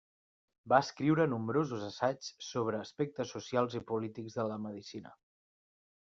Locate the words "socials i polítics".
3.35-4.39